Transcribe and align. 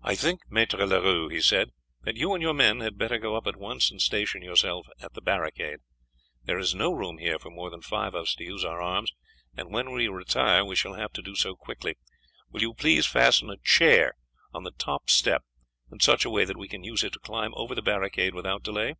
"I 0.00 0.14
think, 0.14 0.42
Maître 0.48 0.78
Leroux," 0.88 1.28
he 1.28 1.40
said, 1.40 1.70
"that 2.04 2.16
you 2.16 2.34
and 2.34 2.40
your 2.40 2.54
men 2.54 2.78
had 2.78 2.96
better 2.96 3.18
go 3.18 3.34
up 3.34 3.48
at 3.48 3.56
once 3.56 3.90
and 3.90 4.00
station 4.00 4.42
yourselves 4.42 4.88
at 5.00 5.14
the 5.14 5.20
barricade. 5.20 5.78
There 6.44 6.60
is 6.60 6.72
no 6.72 6.92
room 6.92 7.18
here 7.18 7.36
for 7.36 7.50
more 7.50 7.68
than 7.68 7.80
five 7.82 8.14
of 8.14 8.22
us 8.22 8.36
to 8.36 8.44
use 8.44 8.64
our 8.64 8.80
arms, 8.80 9.12
and 9.56 9.72
when 9.72 9.90
we 9.90 10.06
retire 10.06 10.64
we 10.64 10.76
shall 10.76 10.94
have 10.94 11.12
to 11.14 11.22
do 11.22 11.34
so 11.34 11.56
quickly. 11.56 11.96
Will 12.52 12.62
you 12.62 12.74
please 12.74 13.06
fasten 13.06 13.50
a 13.50 13.56
chair 13.56 14.14
on 14.54 14.62
the 14.62 14.70
top 14.70 15.10
step 15.10 15.42
in 15.90 15.98
such 15.98 16.24
a 16.24 16.30
way 16.30 16.44
that 16.44 16.56
we 16.56 16.68
can 16.68 16.84
use 16.84 17.02
it 17.02 17.12
to 17.14 17.18
climb 17.18 17.50
over 17.56 17.74
the 17.74 17.82
barricade 17.82 18.34
without 18.36 18.62
delay? 18.62 18.94